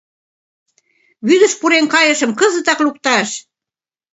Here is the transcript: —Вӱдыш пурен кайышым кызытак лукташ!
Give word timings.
—Вӱдыш 1.27 1.53
пурен 1.59 1.85
кайышым 1.93 2.31
кызытак 2.39 2.79
лукташ! 2.85 3.29